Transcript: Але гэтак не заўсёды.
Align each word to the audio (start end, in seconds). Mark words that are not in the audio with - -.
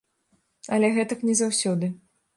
Але 0.77 0.89
гэтак 0.97 1.19
не 1.31 1.37
заўсёды. 1.43 1.95